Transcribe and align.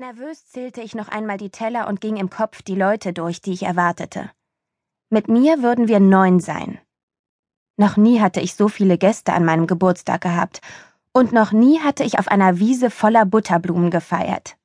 Nervös 0.00 0.46
zählte 0.46 0.80
ich 0.80 0.94
noch 0.94 1.08
einmal 1.08 1.36
die 1.36 1.50
Teller 1.50 1.86
und 1.86 2.00
ging 2.00 2.16
im 2.16 2.30
Kopf 2.30 2.62
die 2.62 2.74
Leute 2.74 3.12
durch, 3.12 3.42
die 3.42 3.52
ich 3.52 3.64
erwartete. 3.64 4.30
Mit 5.10 5.28
mir 5.28 5.62
würden 5.62 5.88
wir 5.88 6.00
neun 6.00 6.40
sein. 6.40 6.78
Noch 7.76 7.98
nie 7.98 8.18
hatte 8.18 8.40
ich 8.40 8.54
so 8.54 8.68
viele 8.68 8.96
Gäste 8.96 9.34
an 9.34 9.44
meinem 9.44 9.66
Geburtstag 9.66 10.22
gehabt, 10.22 10.62
und 11.12 11.32
noch 11.32 11.52
nie 11.52 11.80
hatte 11.80 12.02
ich 12.02 12.18
auf 12.18 12.28
einer 12.28 12.58
Wiese 12.58 12.88
voller 12.88 13.26
Butterblumen 13.26 13.90
gefeiert. 13.90 14.56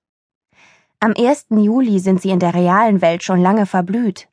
Am 1.02 1.14
1. 1.18 1.48
Juli 1.50 2.00
sind 2.00 2.22
sie 2.22 2.30
in 2.30 2.40
der 2.40 2.54
realen 2.54 3.02
Welt 3.02 3.22
schon 3.22 3.42
lange 3.42 3.66
verblüht. 3.66 4.30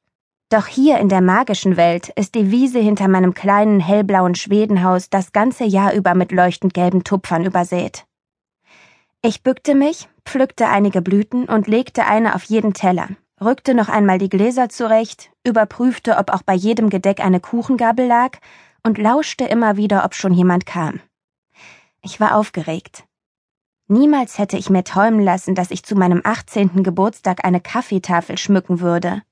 Doch 0.50 0.68
hier 0.68 0.98
in 0.98 1.08
der 1.08 1.20
magischen 1.20 1.76
Welt 1.76 2.10
ist 2.10 2.36
die 2.36 2.52
Wiese 2.52 2.78
hinter 2.78 3.08
meinem 3.08 3.34
kleinen 3.34 3.80
hellblauen 3.80 4.36
Schwedenhaus 4.36 5.10
das 5.10 5.32
ganze 5.32 5.64
Jahr 5.64 5.94
über 5.94 6.14
mit 6.14 6.30
leuchtend 6.30 6.74
gelben 6.74 7.02
Tupfern 7.02 7.44
übersät. 7.44 8.06
Ich 9.20 9.42
bückte 9.42 9.74
mich, 9.74 10.08
pflückte 10.24 10.68
einige 10.68 11.02
Blüten 11.02 11.46
und 11.46 11.66
legte 11.66 12.06
eine 12.06 12.34
auf 12.34 12.44
jeden 12.44 12.74
Teller, 12.74 13.08
rückte 13.40 13.74
noch 13.74 13.88
einmal 13.88 14.18
die 14.18 14.28
Gläser 14.28 14.68
zurecht, 14.68 15.30
überprüfte, 15.46 16.16
ob 16.16 16.30
auch 16.30 16.42
bei 16.42 16.54
jedem 16.54 16.90
Gedeck 16.90 17.20
eine 17.20 17.40
Kuchengabel 17.40 18.06
lag 18.06 18.38
und 18.82 18.98
lauschte 18.98 19.44
immer 19.44 19.76
wieder, 19.76 20.04
ob 20.04 20.14
schon 20.14 20.32
jemand 20.32 20.66
kam. 20.66 21.00
Ich 22.02 22.18
war 22.20 22.36
aufgeregt. 22.36 23.04
Niemals 23.88 24.38
hätte 24.38 24.56
ich 24.56 24.70
mir 24.70 24.84
träumen 24.84 25.20
lassen, 25.20 25.54
dass 25.54 25.70
ich 25.70 25.84
zu 25.84 25.94
meinem 25.94 26.22
18. 26.24 26.82
Geburtstag 26.82 27.44
eine 27.44 27.60
Kaffeetafel 27.60 28.38
schmücken 28.38 28.80
würde. 28.80 29.22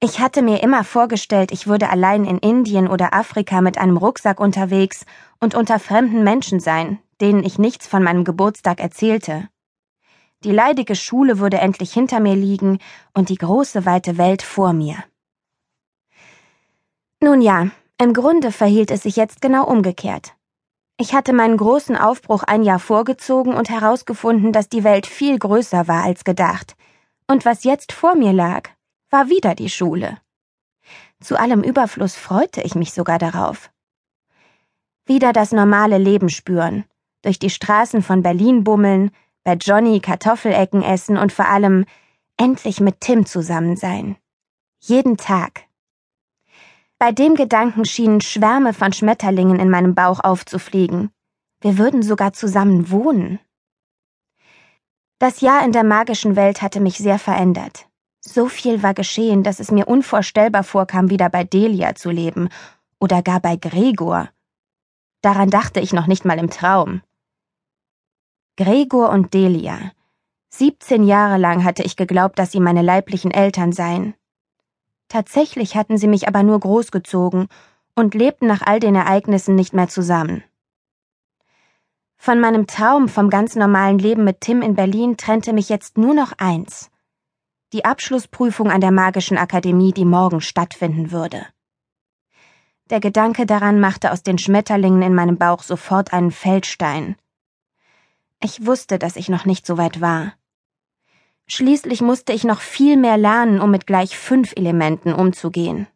Ich 0.00 0.20
hatte 0.20 0.42
mir 0.42 0.62
immer 0.62 0.84
vorgestellt, 0.84 1.50
ich 1.50 1.66
würde 1.66 1.88
allein 1.88 2.26
in 2.26 2.38
Indien 2.38 2.88
oder 2.88 3.14
Afrika 3.14 3.62
mit 3.62 3.78
einem 3.78 3.96
Rucksack 3.96 4.38
unterwegs 4.38 5.06
und 5.40 5.54
unter 5.54 5.78
fremden 5.78 6.22
Menschen 6.24 6.60
sein, 6.60 6.98
denen 7.20 7.42
ich 7.42 7.58
nichts 7.58 7.86
von 7.86 8.02
meinem 8.02 8.24
Geburtstag 8.24 8.80
erzählte. 8.80 9.48
Die 10.44 10.52
leidige 10.52 10.94
Schule 10.94 11.38
würde 11.38 11.58
endlich 11.58 11.92
hinter 11.92 12.20
mir 12.20 12.34
liegen 12.34 12.78
und 13.14 13.30
die 13.30 13.36
große 13.36 13.86
weite 13.86 14.18
Welt 14.18 14.42
vor 14.42 14.74
mir. 14.74 15.02
Nun 17.20 17.40
ja, 17.40 17.70
im 17.98 18.12
Grunde 18.12 18.52
verhielt 18.52 18.90
es 18.90 19.04
sich 19.04 19.16
jetzt 19.16 19.40
genau 19.40 19.64
umgekehrt. 19.66 20.34
Ich 20.98 21.14
hatte 21.14 21.32
meinen 21.32 21.56
großen 21.56 21.96
Aufbruch 21.96 22.42
ein 22.42 22.62
Jahr 22.62 22.78
vorgezogen 22.78 23.54
und 23.54 23.70
herausgefunden, 23.70 24.52
dass 24.52 24.68
die 24.68 24.84
Welt 24.84 25.06
viel 25.06 25.38
größer 25.38 25.88
war 25.88 26.04
als 26.04 26.24
gedacht. 26.24 26.76
Und 27.26 27.46
was 27.46 27.64
jetzt 27.64 27.92
vor 27.92 28.14
mir 28.14 28.34
lag, 28.34 28.68
war 29.08 29.30
wieder 29.30 29.54
die 29.54 29.70
Schule. 29.70 30.18
Zu 31.20 31.38
allem 31.38 31.62
Überfluss 31.62 32.16
freute 32.16 32.60
ich 32.60 32.74
mich 32.74 32.92
sogar 32.92 33.18
darauf. 33.18 33.70
Wieder 35.06 35.32
das 35.32 35.52
normale 35.52 35.96
Leben 35.96 36.28
spüren, 36.28 36.84
durch 37.22 37.38
die 37.38 37.50
Straßen 37.50 38.02
von 38.02 38.22
Berlin 38.22 38.62
bummeln, 38.62 39.10
bei 39.44 39.54
Johnny 39.54 40.00
Kartoffelecken 40.00 40.82
essen 40.82 41.16
und 41.16 41.32
vor 41.32 41.46
allem 41.48 41.84
endlich 42.36 42.80
mit 42.80 43.00
Tim 43.00 43.26
zusammen 43.26 43.76
sein. 43.76 44.16
Jeden 44.80 45.16
Tag. 45.16 45.64
Bei 46.98 47.12
dem 47.12 47.34
Gedanken 47.34 47.84
schienen 47.84 48.20
Schwärme 48.20 48.72
von 48.72 48.92
Schmetterlingen 48.92 49.60
in 49.60 49.70
meinem 49.70 49.94
Bauch 49.94 50.20
aufzufliegen. 50.20 51.10
Wir 51.60 51.78
würden 51.78 52.02
sogar 52.02 52.32
zusammen 52.32 52.90
wohnen. 52.90 53.38
Das 55.18 55.40
Jahr 55.40 55.64
in 55.64 55.72
der 55.72 55.84
magischen 55.84 56.36
Welt 56.36 56.62
hatte 56.62 56.80
mich 56.80 56.98
sehr 56.98 57.18
verändert. 57.18 57.86
So 58.20 58.48
viel 58.48 58.82
war 58.82 58.94
geschehen, 58.94 59.42
dass 59.42 59.60
es 59.60 59.70
mir 59.70 59.86
unvorstellbar 59.86 60.64
vorkam, 60.64 61.10
wieder 61.10 61.28
bei 61.28 61.44
Delia 61.44 61.94
zu 61.94 62.10
leben 62.10 62.48
oder 62.98 63.22
gar 63.22 63.40
bei 63.40 63.56
Gregor. 63.56 64.30
Daran 65.20 65.50
dachte 65.50 65.80
ich 65.80 65.92
noch 65.92 66.06
nicht 66.06 66.24
mal 66.24 66.38
im 66.38 66.50
Traum. 66.50 67.02
Gregor 68.56 69.10
und 69.10 69.34
Delia. 69.34 69.90
Siebzehn 70.48 71.02
Jahre 71.02 71.38
lang 71.38 71.64
hatte 71.64 71.82
ich 71.82 71.96
geglaubt, 71.96 72.38
dass 72.38 72.52
sie 72.52 72.60
meine 72.60 72.82
leiblichen 72.82 73.32
Eltern 73.32 73.72
seien. 73.72 74.14
Tatsächlich 75.08 75.74
hatten 75.74 75.98
sie 75.98 76.06
mich 76.06 76.28
aber 76.28 76.44
nur 76.44 76.60
großgezogen 76.60 77.48
und 77.96 78.14
lebten 78.14 78.46
nach 78.46 78.62
all 78.62 78.78
den 78.78 78.94
Ereignissen 78.94 79.56
nicht 79.56 79.74
mehr 79.74 79.88
zusammen. 79.88 80.44
Von 82.16 82.38
meinem 82.38 82.68
Traum 82.68 83.08
vom 83.08 83.28
ganz 83.28 83.56
normalen 83.56 83.98
Leben 83.98 84.22
mit 84.22 84.40
Tim 84.40 84.62
in 84.62 84.76
Berlin 84.76 85.16
trennte 85.16 85.52
mich 85.52 85.68
jetzt 85.68 85.98
nur 85.98 86.14
noch 86.14 86.30
eins. 86.38 86.92
Die 87.72 87.84
Abschlussprüfung 87.84 88.70
an 88.70 88.80
der 88.80 88.92
Magischen 88.92 89.36
Akademie, 89.36 89.92
die 89.92 90.04
morgen 90.04 90.40
stattfinden 90.40 91.10
würde. 91.10 91.44
Der 92.88 93.00
Gedanke 93.00 93.46
daran 93.46 93.80
machte 93.80 94.12
aus 94.12 94.22
den 94.22 94.38
Schmetterlingen 94.38 95.02
in 95.02 95.14
meinem 95.16 95.38
Bauch 95.38 95.64
sofort 95.64 96.12
einen 96.12 96.30
Feldstein. 96.30 97.16
Ich 98.44 98.66
wusste, 98.66 98.98
dass 98.98 99.16
ich 99.16 99.30
noch 99.30 99.46
nicht 99.46 99.64
so 99.64 99.78
weit 99.78 100.02
war. 100.02 100.34
Schließlich 101.46 102.02
musste 102.02 102.34
ich 102.34 102.44
noch 102.44 102.60
viel 102.60 102.98
mehr 102.98 103.16
lernen, 103.16 103.58
um 103.58 103.70
mit 103.70 103.86
gleich 103.86 104.18
fünf 104.18 104.52
Elementen 104.54 105.14
umzugehen. 105.14 105.86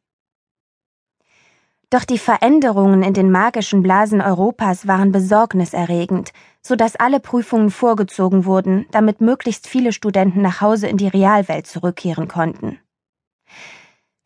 Doch 1.91 2.04
die 2.04 2.16
Veränderungen 2.16 3.03
in 3.03 3.12
den 3.12 3.31
magischen 3.31 3.82
Blasen 3.82 4.22
Europas 4.22 4.86
waren 4.86 5.12
besorgniserregend, 5.12 6.32
so 6.62 6.75
dass 6.75 6.97
alle 6.97 7.20
Prüfungen 7.20 7.70
vorgezogen 7.70 8.47
wurden, 8.47 8.86
damit 8.92 9.20
möglichst 9.20 9.69
viele 9.69 9.92
Studenten 9.92 10.41
nach 10.41 10.62
Hause 10.62 10.88
in 10.88 10.97
die 10.97 11.09
Realwelt 11.09 11.66
zurückkehren 11.66 12.28
konnten. 12.28 12.78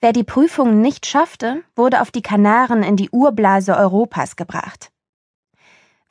Wer 0.00 0.12
die 0.12 0.22
Prüfungen 0.22 0.80
nicht 0.80 1.06
schaffte, 1.06 1.64
wurde 1.74 2.00
auf 2.00 2.12
die 2.12 2.22
Kanaren 2.22 2.84
in 2.84 2.94
die 2.94 3.10
Urblase 3.10 3.76
Europas 3.76 4.36
gebracht. 4.36 4.91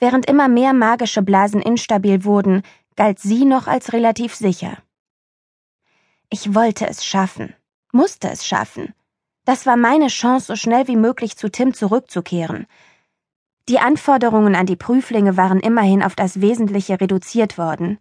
Während 0.02 0.26
immer 0.26 0.48
mehr 0.48 0.74
magische 0.74 1.22
Blasen 1.22 1.62
instabil 1.62 2.24
wurden, 2.24 2.64
galt 2.96 3.20
sie 3.20 3.46
noch 3.46 3.68
als 3.68 3.94
relativ 3.94 4.34
sicher. 4.34 4.78
Ich 6.32 6.56
wollte 6.56 6.88
es 6.88 7.06
schaffen, 7.06 7.54
musste 7.92 8.28
es 8.32 8.46
schaffen. 8.46 8.96
Das 9.46 9.68
war 9.68 9.78
meine 9.78 10.08
Chance, 10.08 10.48
so 10.48 10.56
schnell 10.56 10.88
wie 10.88 10.96
möglich 10.96 11.38
zu 11.38 11.52
Tim 11.52 11.76
zurückzukehren. 11.76 12.66
Die 13.70 13.78
Anforderungen 13.78 14.56
an 14.56 14.66
die 14.66 14.76
Prüflinge 14.76 15.38
waren 15.38 15.60
immerhin 15.60 16.02
auf 16.02 16.16
das 16.16 16.42
Wesentliche 16.42 17.00
reduziert 17.00 17.60
worden. 17.60 18.00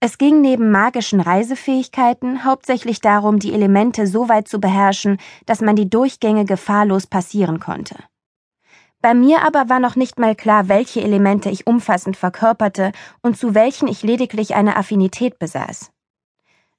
Es 0.00 0.18
ging 0.18 0.40
neben 0.40 0.72
magischen 0.72 1.20
Reisefähigkeiten 1.20 2.44
hauptsächlich 2.44 3.00
darum, 3.00 3.38
die 3.38 3.52
Elemente 3.52 4.08
so 4.08 4.28
weit 4.28 4.48
zu 4.48 4.58
beherrschen, 4.58 5.18
dass 5.46 5.60
man 5.60 5.76
die 5.76 5.88
Durchgänge 5.88 6.44
gefahrlos 6.44 7.06
passieren 7.06 7.60
konnte. 7.60 7.94
Bei 9.00 9.14
mir 9.14 9.42
aber 9.42 9.68
war 9.68 9.78
noch 9.78 9.94
nicht 9.94 10.18
mal 10.18 10.34
klar, 10.34 10.68
welche 10.68 11.00
Elemente 11.00 11.50
ich 11.50 11.66
umfassend 11.66 12.16
verkörperte 12.16 12.92
und 13.22 13.38
zu 13.38 13.54
welchen 13.54 13.86
ich 13.86 14.02
lediglich 14.02 14.56
eine 14.56 14.76
Affinität 14.76 15.38
besaß. 15.38 15.92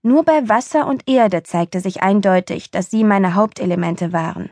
Nur 0.01 0.23
bei 0.23 0.47
Wasser 0.47 0.87
und 0.87 1.07
Erde 1.09 1.43
zeigte 1.43 1.79
sich 1.79 2.01
eindeutig, 2.01 2.71
dass 2.71 2.89
sie 2.89 3.03
meine 3.03 3.35
Hauptelemente 3.35 4.11
waren. 4.11 4.49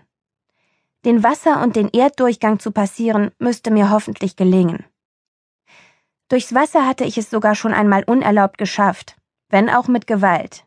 Den 1.05 1.23
Wasser- 1.23 1.61
und 1.61 1.75
den 1.75 1.89
Erddurchgang 1.89 2.59
zu 2.59 2.71
passieren, 2.71 3.31
müsste 3.37 3.71
mir 3.71 3.89
hoffentlich 3.89 4.35
gelingen. 4.35 4.85
Durchs 6.29 6.53
Wasser 6.53 6.85
hatte 6.85 7.05
ich 7.05 7.17
es 7.17 7.29
sogar 7.29 7.55
schon 7.55 7.73
einmal 7.73 8.03
unerlaubt 8.03 8.57
geschafft, 8.57 9.15
wenn 9.49 9.69
auch 9.69 9.87
mit 9.87 10.07
Gewalt. 10.07 10.65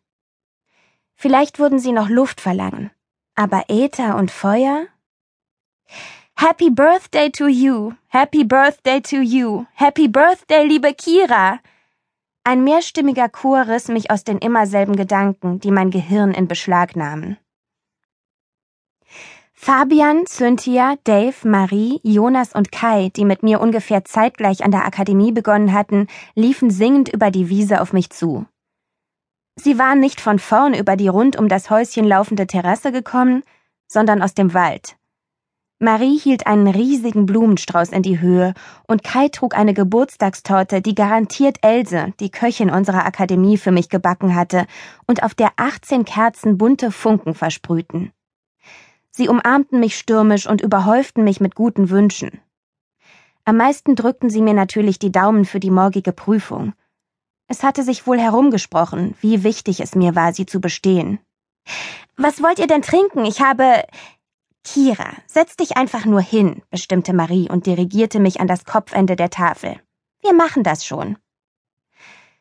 Vielleicht 1.15 1.59
würden 1.59 1.79
sie 1.79 1.93
noch 1.93 2.09
Luft 2.09 2.41
verlangen, 2.41 2.91
aber 3.35 3.65
Äther 3.69 4.17
und 4.17 4.31
Feuer? 4.31 4.87
Happy 6.41 6.71
Birthday 6.71 7.29
to 7.29 7.49
you, 7.49 7.97
Happy 8.09 8.45
Birthday 8.45 8.99
to 9.01 9.21
you, 9.21 9.67
Happy 9.75 10.09
Birthday, 10.09 10.65
liebe 10.65 10.95
Kira. 10.95 11.61
Ein 12.45 12.65
mehrstimmiger 12.65 13.29
Chor 13.29 13.69
riss 13.69 13.89
mich 13.89 14.11
aus 14.11 14.25
den 14.25 14.39
immer 14.39 14.67
selben 14.67 14.97
Gedanken, 14.97 15.61
die 15.61 15.71
mein 15.71 15.91
Gehirn 15.91 16.33
in 16.33 16.49
Beschlag 16.49 16.97
nahmen. 16.97 17.37
Fabian, 19.53 20.25
Cynthia, 20.27 20.95
Dave, 21.05 21.47
Marie, 21.47 22.01
Jonas 22.05 22.55
und 22.55 22.73
Kai, 22.73 23.11
die 23.15 23.27
mit 23.27 23.43
mir 23.43 23.61
ungefähr 23.61 24.07
zeitgleich 24.07 24.65
an 24.65 24.71
der 24.71 24.87
Akademie 24.87 25.33
begonnen 25.33 25.75
hatten, 25.75 26.07
liefen 26.35 26.71
singend 26.71 27.11
über 27.11 27.31
die 27.31 27.51
Wiese 27.51 27.83
auf 27.83 27.93
mich 27.93 28.09
zu. 28.09 28.47
Sie 29.57 29.79
waren 29.79 30.01
nicht 30.01 30.23
von 30.23 30.39
vorn 30.39 30.73
über 30.73 30.97
die 30.97 31.09
rund 31.09 31.37
um 31.37 31.49
das 31.49 31.69
Häuschen 31.69 32.07
laufende 32.07 32.47
Terrasse 32.47 32.93
gekommen, 32.93 33.43
sondern 33.89 34.23
aus 34.23 34.33
dem 34.33 34.55
Wald. 34.55 34.97
Marie 35.83 36.19
hielt 36.19 36.47
einen 36.47 36.67
riesigen 36.67 37.25
Blumenstrauß 37.25 37.89
in 37.89 38.03
die 38.03 38.21
Höhe 38.21 38.53
und 38.87 39.03
Kai 39.03 39.29
trug 39.29 39.57
eine 39.57 39.73
Geburtstagstorte, 39.73 40.83
die 40.83 40.95
garantiert 40.95 41.57
Else, 41.63 42.13
die 42.21 42.31
Köchin 42.31 42.69
unserer 42.69 43.07
Akademie, 43.07 43.57
für 43.57 43.71
mich 43.71 43.89
gebacken 43.89 44.35
hatte 44.35 44.67
und 45.07 45.23
auf 45.23 45.35
der 45.35 45.53
18 45.57 46.05
Kerzen 46.05 46.59
bunte 46.59 46.91
Funken 46.91 47.35
versprühten. 47.35 48.13
Sie 49.11 49.27
umarmten 49.27 49.81
mich 49.81 49.97
stürmisch 49.97 50.47
und 50.47 50.61
überhäuften 50.61 51.25
mich 51.25 51.41
mit 51.41 51.55
guten 51.55 51.89
Wünschen. 51.89 52.41
Am 53.47 53.57
meisten 53.57 53.97
drückten 53.97 54.29
sie 54.29 54.43
mir 54.43 54.55
natürlich 54.55 54.99
die 54.99 55.13
Daumen 55.13 55.47
für 55.47 55.61
die 55.61 55.71
morgige 55.71 56.13
Prüfung. 56.13 56.75
Es 57.49 57.63
hatte 57.63 57.85
sich 57.85 58.07
wohl 58.07 58.21
herumgesprochen, 58.21 59.15
wie 59.23 59.45
wichtig 59.45 59.81
es 59.81 59.95
mir 59.95 60.15
war, 60.15 60.35
sie 60.35 60.45
zu 60.45 60.61
bestehen. 60.61 61.21
Was 62.19 62.43
wollt 62.43 62.59
ihr 62.59 62.67
denn 62.67 62.83
trinken? 62.83 63.25
Ich 63.25 63.41
habe. 63.41 63.85
Kira, 64.65 65.13
setz 65.27 65.57
dich 65.57 65.77
einfach 65.77 66.05
nur 66.05 66.21
hin, 66.21 66.63
bestimmte 66.71 67.13
Marie 67.13 67.49
und 67.51 67.67
dirigierte 67.67 68.21
mich 68.21 68.41
an 68.41 68.47
das 68.47 68.65
Kopfende 68.65 69.17
der 69.17 69.31
Tafel. 69.31 69.81
Wir 70.23 70.35
machen 70.35 70.63
das 70.63 70.85
schon. 70.85 71.17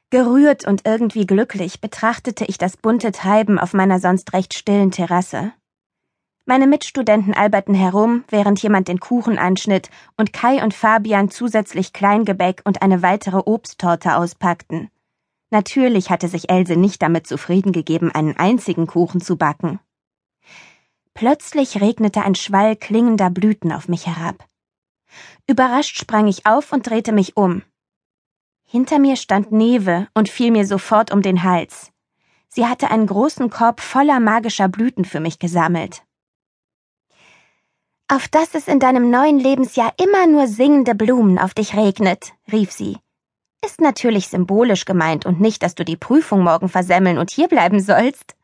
Gerührt 0.10 0.66
und 0.66 0.86
irgendwie 0.86 1.26
glücklich 1.26 1.82
betrachtete 1.82 2.44
ich 2.46 2.58
das 2.58 2.78
bunte 2.78 3.12
Treiben 3.12 3.60
auf 3.60 3.74
meiner 3.74 4.00
sonst 4.00 4.34
recht 4.34 4.54
stillen 4.54 4.92
Terrasse. 4.92 5.54
Meine 6.46 6.66
Mitstudenten 6.66 7.36
alberten 7.36 7.76
herum, 7.76 8.24
während 8.30 8.62
jemand 8.64 8.88
den 8.88 9.00
Kuchen 9.00 9.38
anschnitt 9.38 9.92
und 10.18 10.34
Kai 10.34 10.64
und 10.64 10.74
Fabian 10.74 11.30
zusätzlich 11.30 11.94
Kleingebäck 11.94 12.64
und 12.66 12.82
eine 12.82 13.04
weitere 13.04 13.38
Obsttorte 13.38 14.16
auspackten. 14.16 14.90
Natürlich 15.52 16.10
hatte 16.10 16.28
sich 16.28 16.50
Else 16.50 16.76
nicht 16.76 17.04
damit 17.04 17.28
zufrieden 17.28 17.72
gegeben, 17.72 18.12
einen 18.12 18.36
einzigen 18.36 18.88
Kuchen 18.88 19.22
zu 19.22 19.38
backen. 19.38 19.80
Plötzlich 21.20 21.82
regnete 21.82 22.22
ein 22.22 22.34
Schwall 22.34 22.78
klingender 22.78 23.30
Blüten 23.30 23.74
auf 23.74 23.90
mich 23.90 24.08
herab. 24.08 24.48
Überrascht 25.48 25.98
sprang 25.98 26.28
ich 26.28 26.46
auf 26.46 26.72
und 26.72 26.90
drehte 26.90 27.12
mich 27.12 27.36
um. 27.36 27.62
Hinter 28.64 29.00
mir 29.00 29.18
stand 29.18 29.52
Neve 29.52 30.08
und 30.14 30.30
fiel 30.30 30.50
mir 30.50 30.66
sofort 30.66 31.12
um 31.12 31.22
den 31.22 31.44
Hals. 31.44 31.92
Sie 32.48 32.66
hatte 32.68 32.90
einen 32.90 33.06
großen 33.06 33.50
Korb 33.50 33.82
voller 33.82 34.22
magischer 34.22 34.70
Blüten 34.70 35.04
für 35.04 35.20
mich 35.20 35.40
gesammelt. 35.40 36.04
Auf 38.08 38.30
dass 38.30 38.56
es 38.56 38.70
in 38.70 38.80
deinem 38.80 39.12
neuen 39.12 39.40
Lebensjahr 39.40 39.94
immer 39.98 40.26
nur 40.26 40.48
singende 40.48 40.96
Blumen 40.96 41.38
auf 41.38 41.54
dich 41.54 41.76
regnet, 41.76 42.32
rief 42.50 42.72
sie. 42.72 42.98
Ist 43.62 43.82
natürlich 43.82 44.30
symbolisch 44.30 44.86
gemeint 44.86 45.26
und 45.26 45.42
nicht, 45.42 45.64
dass 45.64 45.76
du 45.76 45.84
die 45.84 45.98
Prüfung 45.98 46.46
morgen 46.46 46.70
versemmeln 46.70 47.18
und 47.18 47.30
hierbleiben 47.30 47.82
sollst. 47.82 48.38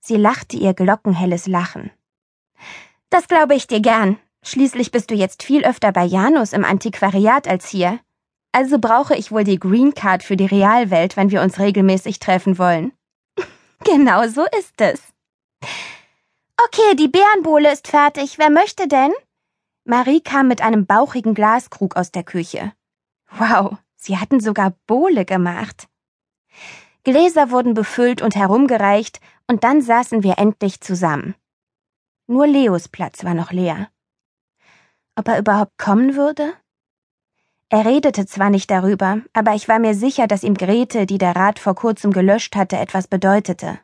Sie 0.00 0.16
lachte 0.16 0.56
ihr 0.56 0.72
glockenhelles 0.72 1.46
Lachen. 1.46 1.90
Das 3.10 3.28
glaube 3.28 3.54
ich 3.54 3.66
dir 3.66 3.80
gern. 3.80 4.18
Schließlich 4.42 4.90
bist 4.90 5.10
du 5.10 5.14
jetzt 5.14 5.42
viel 5.42 5.64
öfter 5.64 5.92
bei 5.92 6.04
Janus 6.04 6.52
im 6.52 6.64
Antiquariat 6.64 7.48
als 7.48 7.68
hier. 7.68 7.98
Also 8.52 8.78
brauche 8.78 9.14
ich 9.14 9.30
wohl 9.30 9.44
die 9.44 9.58
Green 9.58 9.94
Card 9.94 10.22
für 10.22 10.36
die 10.36 10.46
Realwelt, 10.46 11.16
wenn 11.16 11.30
wir 11.30 11.42
uns 11.42 11.58
regelmäßig 11.58 12.18
treffen 12.18 12.58
wollen. 12.58 12.92
genau 13.84 14.26
so 14.28 14.44
ist 14.58 14.80
es. 14.80 15.02
Okay, 16.64 16.96
die 16.96 17.08
Bärenbowle 17.08 17.72
ist 17.72 17.88
fertig. 17.88 18.38
Wer 18.38 18.50
möchte 18.50 18.88
denn? 18.88 19.12
Marie 19.84 20.20
kam 20.20 20.48
mit 20.48 20.60
einem 20.60 20.86
bauchigen 20.86 21.34
Glaskrug 21.34 21.96
aus 21.96 22.10
der 22.10 22.24
Küche. 22.24 22.72
Wow, 23.30 23.76
sie 23.96 24.18
hatten 24.18 24.40
sogar 24.40 24.74
Bowle 24.86 25.24
gemacht. 25.24 25.88
Gläser 27.04 27.50
wurden 27.50 27.74
befüllt 27.74 28.22
und 28.22 28.36
herumgereicht, 28.36 29.20
und 29.46 29.64
dann 29.64 29.80
saßen 29.80 30.22
wir 30.22 30.38
endlich 30.38 30.80
zusammen. 30.80 31.34
Nur 32.30 32.46
Leos 32.46 32.88
Platz 32.88 33.24
war 33.24 33.32
noch 33.32 33.52
leer. 33.52 33.88
Ob 35.16 35.28
er 35.28 35.38
überhaupt 35.38 35.78
kommen 35.78 36.14
würde? 36.14 36.52
Er 37.70 37.86
redete 37.86 38.26
zwar 38.26 38.50
nicht 38.50 38.70
darüber, 38.70 39.22
aber 39.32 39.54
ich 39.54 39.66
war 39.66 39.78
mir 39.78 39.94
sicher, 39.94 40.26
dass 40.26 40.42
ihm 40.42 40.52
Grete, 40.52 41.06
die 41.06 41.16
der 41.16 41.34
Rat 41.34 41.58
vor 41.58 41.74
kurzem 41.74 42.12
gelöscht 42.12 42.54
hatte, 42.54 42.76
etwas 42.76 43.08
bedeutete. 43.08 43.80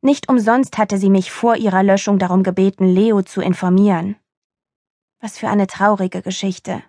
Nicht 0.00 0.28
umsonst 0.28 0.78
hatte 0.78 0.98
sie 0.98 1.10
mich 1.10 1.30
vor 1.30 1.54
ihrer 1.54 1.84
Löschung 1.84 2.18
darum 2.18 2.42
gebeten, 2.42 2.86
Leo 2.86 3.22
zu 3.22 3.40
informieren. 3.40 4.16
Was 5.20 5.38
für 5.38 5.48
eine 5.48 5.68
traurige 5.68 6.22
Geschichte. 6.22 6.82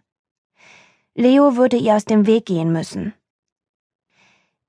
Leo 1.14 1.58
würde 1.58 1.78
ihr 1.78 1.96
aus 1.96 2.06
dem 2.06 2.26
Weg 2.26 2.48
gehen 2.48 2.74
müssen. 2.74 3.14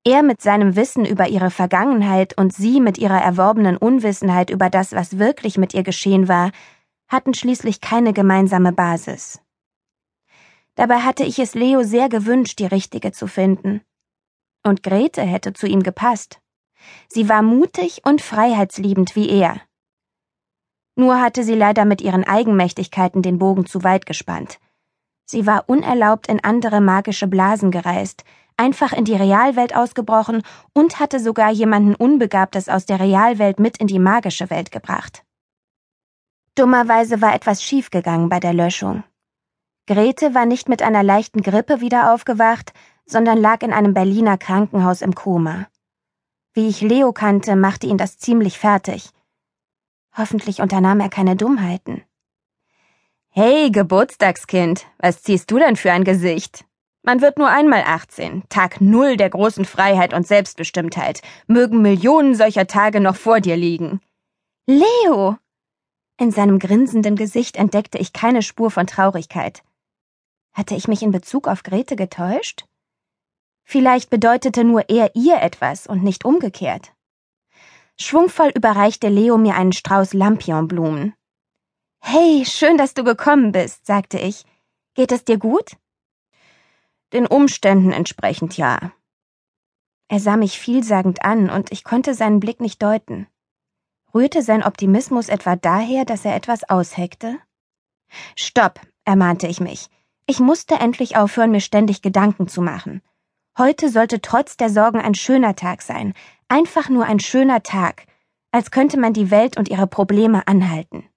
Er 0.05 0.23
mit 0.23 0.41
seinem 0.41 0.77
Wissen 0.77 1.05
über 1.05 1.29
ihre 1.29 1.51
Vergangenheit 1.51 2.37
und 2.39 2.55
sie 2.55 2.81
mit 2.81 2.97
ihrer 2.97 3.21
erworbenen 3.21 3.77
Unwissenheit 3.77 4.49
über 4.49 4.71
das, 4.71 4.93
was 4.93 5.19
wirklich 5.19 5.59
mit 5.59 5.75
ihr 5.75 5.83
geschehen 5.83 6.27
war, 6.27 6.53
hatten 7.07 7.35
schließlich 7.35 7.83
keine 7.83 8.15
gemeinsame 8.15 8.73
Basis. 8.73 9.41
Dabei 10.75 11.01
hatte 11.01 11.25
ich 11.25 11.39
es 11.39 11.55
Leo 11.55 11.83
sehr 11.83 12.09
gewünscht, 12.09 12.61
die 12.61 12.67
richtige 12.67 13.13
zu 13.13 13.27
finden. 13.27 13.83
Und 14.65 14.83
Grete 14.83 15.23
hätte 15.23 15.53
zu 15.53 15.67
ihm 15.67 15.83
gepasst. 15.83 16.41
Sie 17.09 17.29
war 17.29 17.43
mutig 17.43 18.01
und 18.05 18.23
freiheitsliebend 18.23 19.17
wie 19.17 19.29
er. 19.29 19.61
Nur 20.95 21.21
hatte 21.21 21.45
sie 21.45 21.55
leider 21.55 21.85
mit 21.85 22.01
ihren 22.01 22.25
Eigenmächtigkeiten 22.25 23.21
den 23.21 23.39
Bogen 23.39 23.67
zu 23.67 23.85
weit 23.85 24.07
gespannt. 24.07 24.59
Sie 25.27 25.47
war 25.47 25.69
unerlaubt 25.69 26.27
in 26.27 26.43
andere 26.43 26.81
magische 26.81 27.27
Blasen 27.27 27.71
gereist, 27.71 28.25
einfach 28.61 28.93
in 28.93 29.07
die 29.07 29.15
Realwelt 29.15 29.75
ausgebrochen 29.75 30.43
und 30.75 31.01
hatte 31.01 31.19
sogar 31.19 31.51
jemanden 31.51 31.95
Unbegabtes 31.95 32.69
aus 32.69 32.85
der 32.85 33.01
Realwelt 33.01 33.59
mit 33.59 33.79
in 33.79 33.87
die 33.87 33.99
magische 33.99 34.51
Welt 34.51 34.71
gebracht. 34.71 35.25
Dummerweise 36.55 37.23
war 37.23 37.35
etwas 37.35 37.63
schiefgegangen 37.63 38.29
bei 38.29 38.39
der 38.39 38.53
Löschung. 38.53 39.03
Grete 39.87 40.35
war 40.35 40.45
nicht 40.45 40.69
mit 40.69 40.83
einer 40.83 41.03
leichten 41.03 41.41
Grippe 41.41 41.81
wieder 41.81 42.13
aufgewacht, 42.13 42.75
sondern 43.07 43.39
lag 43.39 43.63
in 43.63 43.73
einem 43.73 43.95
Berliner 43.95 44.37
Krankenhaus 44.37 45.01
im 45.01 45.15
Koma. 45.15 45.67
Wie 46.53 46.69
ich 46.69 46.83
Leo 46.83 47.13
kannte, 47.13 47.57
machte 47.57 47.87
ihn 47.87 47.97
das 47.97 48.19
ziemlich 48.19 48.59
fertig. 48.59 49.11
Hoffentlich 50.15 50.61
unternahm 50.61 51.01
er 51.01 51.09
keine 51.09 51.35
Dummheiten. 51.35 52.03
Hey, 53.31 53.71
Geburtstagskind, 53.71 54.87
was 54.99 55.23
ziehst 55.23 55.51
du 55.51 55.59
denn 55.59 55.77
für 55.77 55.93
ein 55.93 56.05
Gesicht? 56.05 56.67
Man 57.03 57.23
wird 57.23 57.39
nur 57.39 57.49
einmal 57.49 57.83
18, 57.87 58.45
Tag 58.51 58.81
Null 58.81 59.17
der 59.17 59.31
großen 59.31 59.65
Freiheit 59.65 60.13
und 60.13 60.27
Selbstbestimmtheit. 60.27 61.23
Mögen 61.47 61.81
Millionen 61.81 62.35
solcher 62.35 62.67
Tage 62.67 63.01
noch 63.01 63.17
vor 63.17 63.41
dir 63.41 63.57
liegen. 63.57 64.01
Leo! 64.67 65.39
In 66.19 66.31
seinem 66.31 66.59
grinsenden 66.59 67.17
Gesicht 67.17 67.57
entdeckte 67.57 67.97
ich 67.97 68.13
keine 68.13 68.43
Spur 68.43 68.71
von 68.71 68.87
Traurigkeit. 68.87 69.63
Hatte 70.53 70.75
ich 70.75 70.89
mich 70.89 71.03
in 71.03 71.11
Bezug 71.11 71.49
auf 71.49 71.63
Grete 71.63 71.97
getäuscht? 71.97 72.67
Vielleicht 73.65 74.11
bedeutete 74.11 74.65
nur 74.65 74.91
er 74.91 75.15
ihr 75.15 75.41
etwas 75.41 75.87
und 75.87 76.03
nicht 76.03 76.27
umgekehrt. 76.27 76.93
Schwungvoll 77.99 78.51
überreichte 78.55 79.09
Leo 79.09 79.39
mir 79.39 79.55
einen 79.55 79.73
Strauß 79.73 80.13
Lampionblumen. 80.13 81.15
Hey, 82.03 82.45
schön, 82.45 82.77
dass 82.77 82.95
du 82.95 83.05
gekommen 83.05 83.53
bist, 83.53 83.87
sagte 83.87 84.19
ich. 84.19 84.45
Geht 84.95 85.13
es 85.13 85.25
dir 85.25 85.39
gut? 85.39 85.77
Den 87.13 87.27
Umständen 87.27 87.93
entsprechend 87.93 88.57
ja. 88.57 88.93
Er 90.09 90.21
sah 90.21 90.37
mich 90.37 90.59
vielsagend 90.59 91.25
an, 91.25 91.51
und 91.51 91.73
ich 91.73 91.85
konnte 91.85 92.15
seinen 92.15 92.41
Blick 92.41 92.61
nicht 92.61 92.83
deuten. 92.83 93.27
Rührte 94.15 94.43
sein 94.43 94.65
Optimismus 94.65 95.29
etwa 95.29 95.57
daher, 95.57 96.05
dass 96.05 96.25
er 96.25 96.35
etwas 96.35 96.69
ausheckte? 96.69 97.39
Stopp, 98.37 98.81
ermahnte 99.05 99.47
ich 99.47 99.61
mich. 99.61 99.89
Ich 100.27 100.41
musste 100.41 100.77
endlich 100.77 101.17
aufhören, 101.17 101.51
mir 101.51 101.61
ständig 101.61 102.03
Gedanken 102.03 102.49
zu 102.49 102.63
machen. 102.63 103.03
Heute 103.59 103.89
sollte 103.89 104.21
trotz 104.21 104.57
der 104.57 104.71
Sorgen 104.71 105.01
ein 105.01 105.15
schöner 105.15 105.57
Tag 105.57 105.83
sein, 105.83 106.15
einfach 106.49 106.89
nur 106.89 107.05
ein 107.05 107.21
schöner 107.21 107.63
Tag, 107.63 108.07
als 108.53 108.71
könnte 108.71 108.99
man 108.99 109.13
die 109.13 109.31
Welt 109.31 109.57
und 109.57 109.69
ihre 109.69 109.87
Probleme 109.87 110.47
anhalten. 110.47 111.09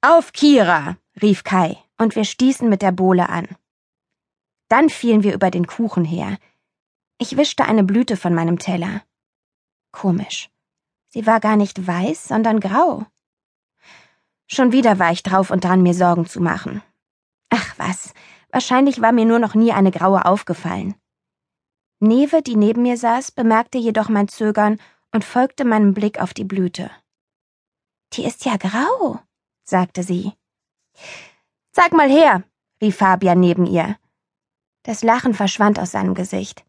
Auf, 0.00 0.32
Kira! 0.32 0.96
rief 1.20 1.44
Kai, 1.44 1.76
und 1.98 2.16
wir 2.16 2.24
stießen 2.24 2.68
mit 2.68 2.82
der 2.82 2.92
Bohle 2.92 3.28
an. 3.28 3.46
Dann 4.72 4.88
fielen 4.88 5.22
wir 5.22 5.34
über 5.34 5.50
den 5.50 5.66
Kuchen 5.66 6.06
her. 6.06 6.38
Ich 7.18 7.36
wischte 7.36 7.66
eine 7.66 7.84
Blüte 7.84 8.16
von 8.16 8.32
meinem 8.32 8.58
Teller. 8.58 9.02
Komisch. 9.92 10.48
Sie 11.08 11.26
war 11.26 11.40
gar 11.40 11.56
nicht 11.56 11.86
weiß, 11.86 12.28
sondern 12.28 12.58
grau. 12.58 13.04
Schon 14.46 14.72
wieder 14.72 14.98
war 14.98 15.12
ich 15.12 15.22
drauf 15.22 15.50
und 15.50 15.64
dran, 15.64 15.82
mir 15.82 15.92
Sorgen 15.92 16.24
zu 16.24 16.40
machen. 16.40 16.80
Ach 17.50 17.74
was, 17.76 18.14
wahrscheinlich 18.48 19.02
war 19.02 19.12
mir 19.12 19.26
nur 19.26 19.38
noch 19.38 19.54
nie 19.54 19.72
eine 19.72 19.90
graue 19.90 20.24
aufgefallen. 20.24 20.94
Neve, 22.00 22.40
die 22.40 22.56
neben 22.56 22.80
mir 22.80 22.96
saß, 22.96 23.30
bemerkte 23.30 23.76
jedoch 23.76 24.08
mein 24.08 24.28
Zögern 24.28 24.80
und 25.10 25.22
folgte 25.22 25.66
meinem 25.66 25.92
Blick 25.92 26.18
auf 26.18 26.32
die 26.32 26.44
Blüte. 26.44 26.90
Die 28.14 28.24
ist 28.24 28.46
ja 28.46 28.56
grau, 28.56 29.20
sagte 29.64 30.02
sie. 30.02 30.32
Sag 31.72 31.92
mal 31.92 32.08
her, 32.08 32.42
rief 32.80 32.96
Fabian 32.96 33.38
neben 33.38 33.66
ihr. 33.66 33.98
Das 34.82 35.02
Lachen 35.02 35.34
verschwand 35.34 35.78
aus 35.78 35.92
seinem 35.92 36.14
Gesicht. 36.14 36.64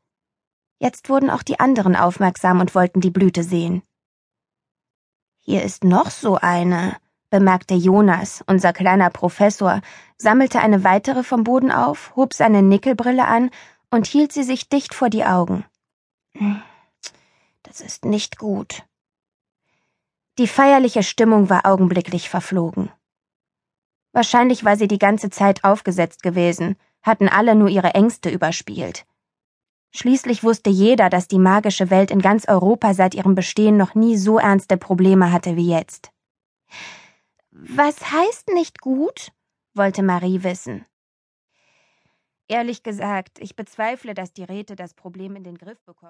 Jetzt 0.80 1.10
wurden 1.10 1.30
auch 1.30 1.44
die 1.44 1.60
anderen 1.60 1.96
aufmerksam 1.96 2.60
und 2.60 2.76
wollten 2.76 3.02
die 3.02 3.10
Blüte 3.10 3.44
sehen. 3.44 3.82
Hier 5.40 5.64
ist 5.64 5.84
noch 5.84 6.10
so 6.10 6.36
eine, 6.38 6.98
bemerkte 7.30 7.74
Jonas, 7.74 8.44
unser 8.48 8.74
kleiner 8.74 9.10
Professor, 9.10 9.82
sammelte 10.18 10.60
eine 10.60 10.84
weitere 10.84 11.24
vom 11.24 11.44
Boden 11.44 11.72
auf, 11.72 12.16
hob 12.16 12.34
seine 12.34 12.62
Nickelbrille 12.62 13.26
an 13.26 13.50
und 13.90 14.06
hielt 14.06 14.32
sie 14.32 14.44
sich 14.44 14.70
dicht 14.70 14.94
vor 14.94 15.10
die 15.10 15.26
Augen. 15.26 15.66
Das 17.64 17.82
ist 17.82 18.06
nicht 18.06 18.38
gut. 18.38 18.84
Die 20.38 20.48
feierliche 20.48 21.04
Stimmung 21.04 21.50
war 21.50 21.66
augenblicklich 21.66 22.30
verflogen. 22.30 22.92
Wahrscheinlich 24.12 24.64
war 24.64 24.78
sie 24.78 24.88
die 24.88 25.00
ganze 25.00 25.30
Zeit 25.30 25.64
aufgesetzt 25.64 26.24
gewesen, 26.24 26.76
hatten 27.04 27.30
alle 27.30 27.56
nur 27.56 27.70
ihre 27.70 27.94
Ängste 27.94 28.30
überspielt. 28.30 29.06
Schließlich 29.96 30.44
wusste 30.44 30.72
jeder, 30.72 31.10
dass 31.10 31.28
die 31.28 31.38
magische 31.38 31.92
Welt 31.92 32.10
in 32.10 32.20
ganz 32.20 32.48
Europa 32.48 32.96
seit 32.96 33.14
ihrem 33.14 33.36
Bestehen 33.36 33.78
noch 33.78 33.94
nie 33.94 34.18
so 34.18 34.40
ernste 34.40 34.76
Probleme 34.78 35.32
hatte 35.32 35.56
wie 35.56 35.70
jetzt. 35.70 36.12
Was 37.52 38.12
heißt 38.12 38.50
nicht 38.50 38.82
gut? 38.82 39.32
wollte 39.76 40.04
Marie 40.04 40.44
wissen. 40.44 40.86
Ehrlich 42.48 42.84
gesagt, 42.84 43.40
ich 43.40 43.56
bezweifle, 43.56 44.14
dass 44.14 44.34
die 44.34 44.44
Räte 44.44 44.76
das 44.76 44.94
Problem 44.94 45.36
in 45.36 45.44
den 45.44 45.58
Griff 45.58 45.82
bekommen. 45.86 46.02